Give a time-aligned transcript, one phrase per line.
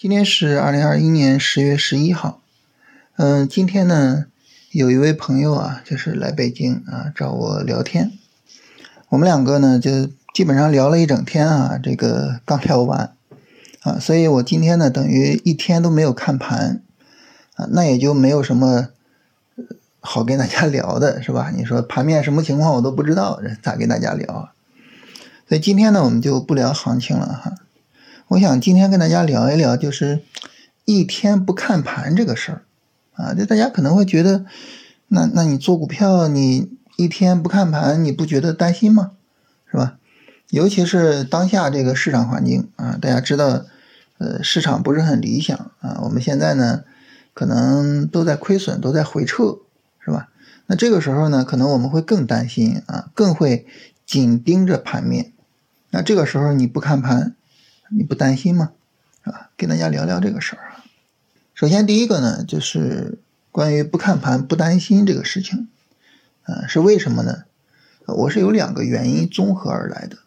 [0.00, 2.40] 今天是二零二一年十月十一号，
[3.16, 4.26] 嗯，今天呢，
[4.70, 8.12] 有一位朋友啊，就是来北京啊找我聊天，
[9.08, 13.12] 我们两个呢就基本上聊了一整天啊，这个刚聊完
[13.80, 16.80] 啊，所以我今天呢等于一天都没有看盘
[17.56, 18.90] 啊，那也就没有什么
[19.98, 21.52] 好跟大家聊的是吧？
[21.52, 24.52] 你说盘面什么情况我都不知道，咋跟大家聊啊？
[25.48, 27.54] 所以今天呢，我们就不聊行情了哈。
[28.28, 30.20] 我想今天跟大家聊一聊，就是
[30.84, 32.62] 一天不看盘这个事儿
[33.14, 33.32] 啊。
[33.32, 34.44] 就大家可能会觉得，
[35.06, 39.12] 那那你做股票，你一天不看盘，你不觉得担心吗？
[39.70, 39.96] 是吧？
[40.50, 43.64] 尤其是当下这个市场环境啊，大家知道，
[44.18, 45.98] 呃，市场不是很理想啊。
[46.02, 46.84] 我们现在呢，
[47.32, 49.60] 可能都在亏损，都在回撤，
[50.00, 50.28] 是吧？
[50.66, 53.66] 那这个时候呢，可能我们会更担心啊，更会
[54.04, 55.32] 紧盯着盘面。
[55.92, 57.34] 那这个时候你不看盘。
[57.90, 58.72] 你不担心吗？
[59.24, 59.50] 是吧？
[59.56, 60.84] 跟大家聊聊这个事儿啊。
[61.54, 63.18] 首先，第一个呢，就是
[63.50, 65.68] 关于不看盘不担心这个事情，
[66.44, 67.44] 啊，是为什么呢？
[68.06, 70.18] 我是有两个原因综合而来的。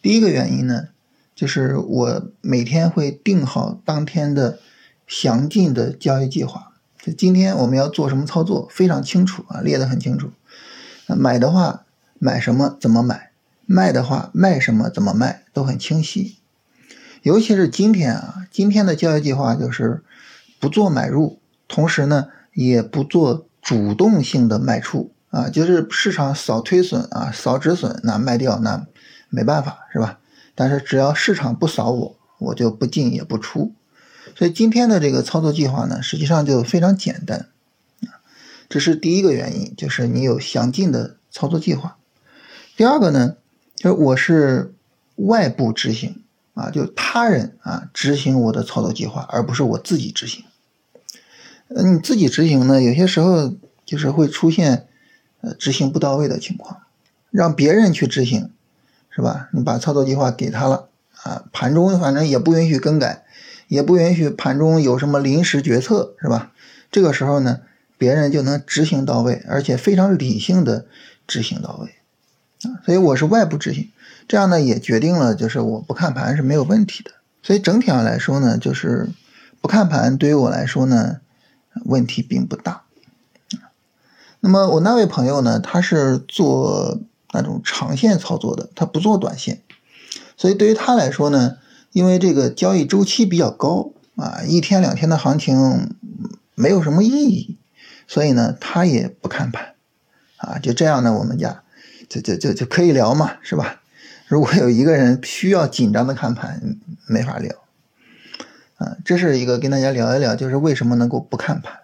[0.00, 0.88] 第一个原因呢，
[1.34, 4.60] 就是我每天会定好当天的
[5.06, 10.30] 详尽的交易计划，就今天我们要做什么操作，非常清楚啊，列得很清楚。
[11.08, 11.84] 买的话
[12.18, 13.30] 买什么怎么买，
[13.64, 16.36] 卖的话卖什么怎么卖，都很清晰。
[17.26, 20.04] 尤其是今天啊，今天的交易计划就是
[20.60, 28.86] 不做买入，同时呢也不做主动性的卖出啊，就是市场扫推损啊，扫止损，那卖掉那
[29.28, 30.20] 没办法是吧？
[30.54, 33.72] 但是只要市场不扫我，我就不进也不出。
[34.36, 37.48] 所以今天的这个操作计划呢，实际上就非常简单
[38.02, 38.22] 啊，
[38.68, 41.96] 这是第一个原因，就是你有详尽的操作计划。
[42.76, 43.34] 第二个呢，
[43.74, 44.72] 就是我是
[45.16, 46.22] 外部执行。
[46.56, 50.42] 啊，就他人啊执行我的操作计划，而不是我自己执行。
[51.68, 54.86] 呃，你自己执行呢，有些时候就是会出现
[55.42, 56.80] 呃执行不到位的情况，
[57.30, 58.50] 让别人去执行，
[59.10, 59.50] 是吧？
[59.52, 60.88] 你把操作计划给他了
[61.24, 63.24] 啊，盘中反正也不允许更改，
[63.68, 66.52] 也不允许盘中有什么临时决策，是吧？
[66.90, 67.60] 这个时候呢，
[67.98, 70.86] 别人就能执行到位，而且非常理性的
[71.26, 71.90] 执行到位。
[72.84, 73.90] 所以我是外部执行。
[74.28, 77.10] 这样呢，也决定了就是我不看盘是没有问题的。
[77.42, 79.08] 所以整体上来说呢，就是
[79.60, 81.20] 不看盘对于我来说呢，
[81.84, 82.82] 问题并不大。
[84.40, 86.98] 那么我那位朋友呢，他是做
[87.32, 89.62] 那种长线操作的，他不做短线。
[90.36, 91.58] 所以对于他来说呢，
[91.92, 95.96] 因为这个交易周期比较高啊，一天两天的行情
[96.54, 97.56] 没有什么意义，
[98.06, 99.74] 所以呢，他也不看盘
[100.36, 100.58] 啊。
[100.58, 101.62] 就这样呢，我们家
[102.08, 103.80] 就就就就可以聊嘛，是吧？
[104.28, 107.54] 如果有一个人需要紧张的看盘，没法聊，
[108.76, 111.80] 啊，这是一个跟大家聊一聊，就是为什么能够不看盘。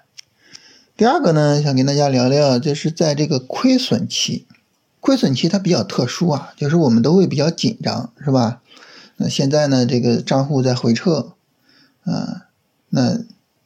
[0.97, 4.47] 第二个呢，想跟大家聊聊，就是在这个亏损期，
[5.01, 8.61] 亏损期它比较特殊啊，就是我们都会比较紧张，是吧？
[9.17, 11.35] 那现在呢，这个账户在回撤，
[12.05, 12.49] 啊，
[12.91, 13.19] 那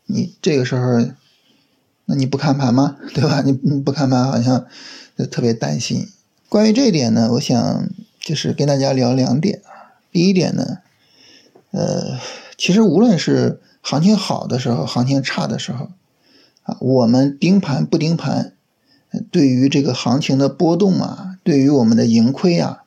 [0.04, 1.00] 你这个时候，
[2.04, 2.96] 那你不看盘吗？
[3.14, 3.40] 对吧？
[3.40, 4.66] 你你不看盘，好像
[5.16, 6.08] 就特别担心。
[6.48, 7.88] 关于这一点呢，我想。
[8.18, 9.94] 就是跟大家聊两点啊。
[10.10, 10.78] 第一点呢，
[11.70, 12.18] 呃，
[12.58, 15.90] 其实无论是行情好的时候，行情差的时候，
[16.64, 18.54] 啊，我们盯盘不盯盘，
[19.30, 22.82] 对于这个行情的波动啊，对于我们的盈亏啊，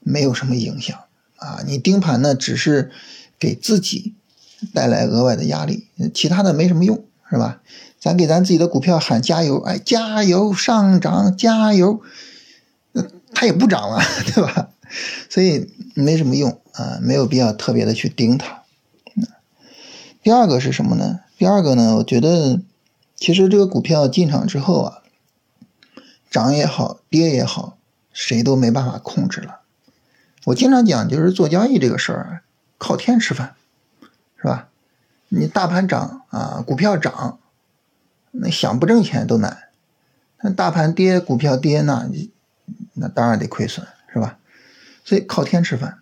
[0.00, 0.98] 没有什么影响
[1.36, 1.60] 啊。
[1.64, 2.90] 你盯盘呢，只是
[3.38, 4.14] 给自己
[4.74, 7.60] 带来额外的压力，其他的没什么用，是吧？
[8.00, 12.00] 咱给咱自己的股票喊加油，哎，加油上涨，加油，
[13.42, 14.00] 它也不涨了，
[14.32, 14.68] 对吧？
[15.28, 18.62] 所以没什么用啊，没有必要特别的去盯它。
[20.22, 21.18] 第二个是什么呢？
[21.36, 22.60] 第二个呢，我觉得
[23.16, 25.02] 其实这个股票进场之后啊，
[26.30, 27.78] 涨也好，跌也好，
[28.12, 29.62] 谁都没办法控制了。
[30.44, 32.42] 我经常讲，就是做交易这个事儿，
[32.78, 33.56] 靠天吃饭，
[34.36, 34.68] 是吧？
[35.30, 37.40] 你大盘涨啊，股票涨，
[38.30, 39.64] 那想不挣钱都难。
[40.42, 42.08] 那大盘跌，股票跌，那
[42.94, 44.38] 那当然得亏损，是吧？
[45.04, 45.98] 所以靠天吃饭，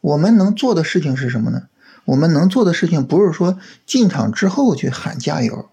[0.00, 1.68] 我们能做的事情是什么呢？
[2.04, 5.70] 我们能做的事情不是说进场之后去喊加油，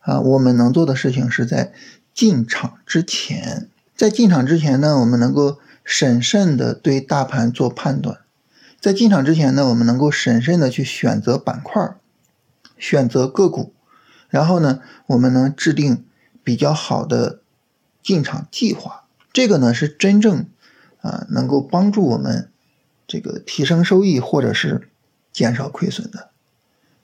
[0.00, 1.72] 啊，我们能做的事情是在
[2.14, 8.18] 进场之前，在进场之前呢，我们能够审慎的对大盘做判断，
[8.80, 11.94] 在进场之前呢，我们能够审慎的去选择板块，
[12.78, 13.74] 选择个股，
[14.28, 16.04] 然后呢，我们能制定
[16.42, 17.40] 比较好的
[18.02, 20.46] 进场计划，这个呢是真正。
[21.00, 22.50] 啊，能够帮助我们
[23.06, 24.88] 这个提升收益或者是
[25.32, 26.30] 减少亏损的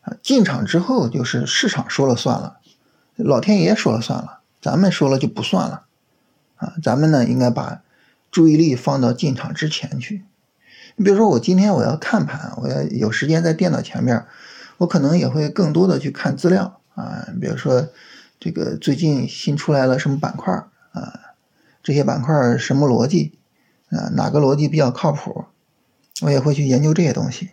[0.02, 2.58] 啊，进场之后就是市场说了算了，
[3.14, 5.84] 老天爷说了算了，咱们说了就不算了，
[6.56, 7.82] 啊，咱们呢应该把
[8.32, 10.24] 注意力放到进场之前去。
[10.96, 14.26] 你比如说，我今天我要看盘，我要有时间在电脑前面，
[14.78, 17.88] 我可能也会更多的去看资料啊，比如说
[18.40, 20.52] 这个最近新出来了什么板块
[20.90, 21.20] 啊，
[21.84, 23.38] 这些板块什么逻辑
[23.90, 25.44] 啊，哪个逻辑比较靠谱，
[26.22, 27.50] 我也会去研究这些东西。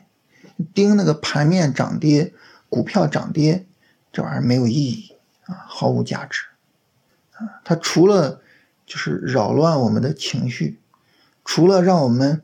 [0.73, 2.33] 盯那个盘面涨跌，
[2.69, 3.65] 股票涨跌，
[4.11, 5.13] 这玩意儿没有意义
[5.45, 6.43] 啊，毫无价值
[7.33, 7.61] 啊！
[7.63, 8.41] 它除了
[8.85, 10.79] 就是扰乱我们的情绪，
[11.43, 12.41] 除了让我们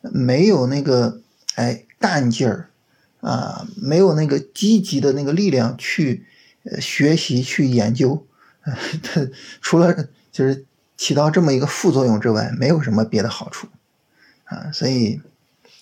[0.00, 1.20] 没有那个
[1.54, 2.70] 哎干劲儿
[3.20, 6.24] 啊，没有那个积极的那个力量去
[6.80, 8.26] 学习去研究，
[9.02, 9.28] 它
[9.60, 10.64] 除了就是
[10.98, 13.68] 起到这么一个副作用之外，没有什么别的好处
[14.44, 14.70] 啊！
[14.72, 15.22] 所以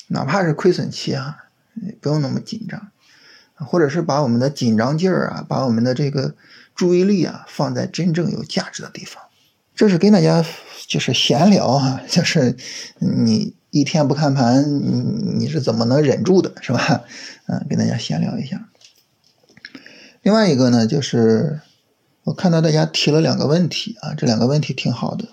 [0.06, 1.38] 哪怕是亏损期啊。
[2.00, 2.90] 不用那么紧张，
[3.54, 6.34] 或者是把我们的紧张劲儿啊，把我们的这个
[6.74, 9.22] 注意力啊，放在真正有价值的地方。
[9.74, 10.42] 这是跟大家
[10.88, 12.56] 就是闲聊啊，就是
[12.98, 17.02] 你一天不看盘，你你是怎么能忍住的，是吧？
[17.44, 18.66] 嗯，跟大家闲聊一下。
[20.22, 21.60] 另外一个呢，就是
[22.26, 25.28] 我看到大家提了两个问题啊，这两个问题挺好的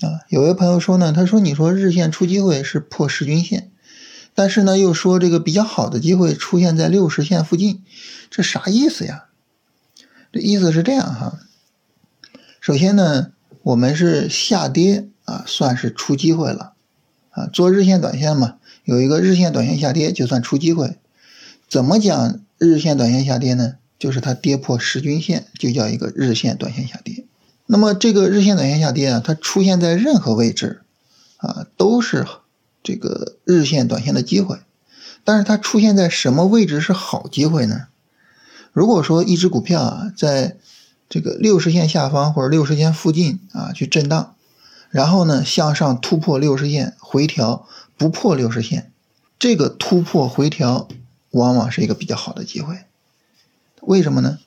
[0.00, 0.24] 啊。
[0.30, 3.70] 有位朋友说呢，他说你说日线出机会是破十均线。
[4.34, 7.82] 但是呢，又说这个比较好的机会出现在六十线附近，
[8.30, 9.26] 这啥意思呀？
[10.32, 11.38] 这意思是这样哈。
[12.58, 13.32] 首先呢，
[13.62, 16.72] 我们是下跌啊，算是出机会了
[17.28, 17.46] 啊。
[17.52, 20.96] 做日线、短线嘛，有一个日线、短线下跌就算出机会。
[21.68, 23.74] 怎么讲日线、短线下跌呢？
[24.04, 27.24] 就是它跌破十均线，就叫一个日线、短线下跌。
[27.64, 30.82] 那么这个日线、短线下跌啊，它出现在任何位置
[31.38, 32.26] 啊，都是。
[32.82, 34.58] 这个日线、短线的机会，
[35.24, 37.86] 但是它出现在什么位置是好机会呢？
[38.74, 40.58] 如果说一只股票啊，在
[41.08, 44.34] 这个六十线下方或者六十线附近啊去震荡，
[44.90, 47.66] 然后呢向上突破六十线回调
[47.96, 48.92] 不破六十线，
[49.38, 50.86] 这个突破回调
[51.30, 52.80] 往往是一个比较好的机会。
[53.86, 54.38] 为什么呢？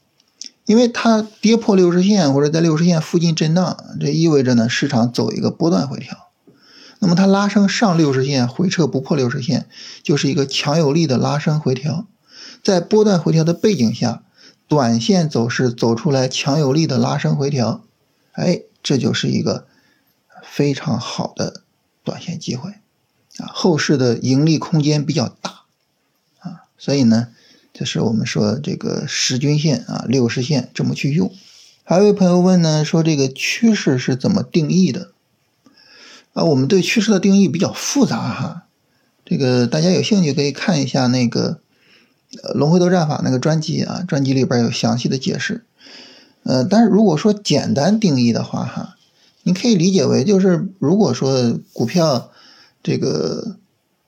[0.66, 6.28] 因为它跌破六十线或者在六十线附近震荡，这意味着呢市场走一个波段回调。
[7.00, 9.68] 那么它拉升上六十线，回撤不破六十线，
[10.04, 12.06] 就是一个强有力的拉升回调。
[12.64, 14.24] 在波段回调的背景下，
[14.68, 17.84] 短线走势走出来强有力的拉升回调，
[18.34, 19.68] 哎，这就是一个
[20.44, 21.62] 非常好的
[22.04, 22.72] 短线机会
[23.38, 23.48] 啊！
[23.54, 25.62] 后市的盈利空间比较大
[26.40, 27.30] 啊，所以呢，
[27.78, 31.32] 这是我们说这个十均线啊、六十线这么去用。
[31.84, 35.12] 还有一位朋友问呢，说这个趋势是怎么定义的？
[36.34, 38.64] 啊，我们对趋势的定义比较复杂哈，
[39.24, 41.60] 这个大家有兴趣可以看一下那个
[42.54, 45.64] 《龙回头战法》那个专辑啊，专辑里边有详细的解释。
[46.42, 48.96] 呃，但是如果说简单定义的话哈，
[49.44, 52.32] 你可以理解为就是如果说股票
[52.82, 53.58] 这个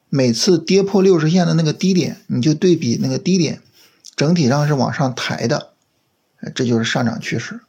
[0.10, 3.62] 每次跌破六十线的那个低点，你就对比那个低点
[4.16, 5.70] 整体上是往上抬的，
[6.54, 7.62] 这就是上涨趋势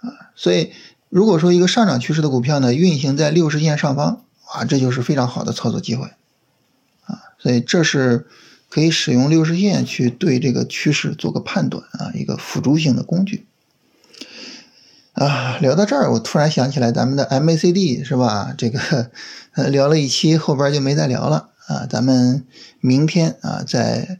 [0.00, 0.72] 啊，所以。
[1.12, 6.04] 如果说一个上涨趋势的股票呢，运行在六十线上方啊，这就是非常好的操作机会
[7.04, 8.28] 啊，所以这是
[8.68, 13.44] 可以使用六十线去对这个趋势做个判断啊，一个辅助性的工具
[15.12, 15.58] 啊。
[15.60, 18.54] 聊到这儿，我突然想起来咱们的 MACD 是吧？
[18.56, 19.10] 这个
[19.70, 21.86] 聊了一期，后边就没再聊了啊。
[21.88, 22.44] 咱们
[22.80, 24.18] 明天啊，再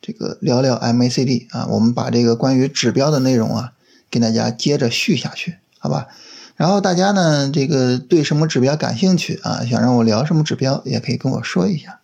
[0.00, 3.72] 这个聊聊 MACD 啊，我们把这个关于指标的内容啊，
[4.10, 5.56] 给大家接着续下去。
[5.78, 6.08] 好吧，
[6.56, 9.64] 然后大家呢，这个对什么指标感兴趣啊？
[9.68, 12.00] 想让我聊什么指标，也可以跟我说一下。